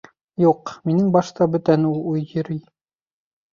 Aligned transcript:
—Юҡ, 0.43 0.71
минең 0.91 1.11
башта 1.17 1.49
бүтән 1.57 1.87
уй 1.93 2.25
йөрөй. 2.25 2.61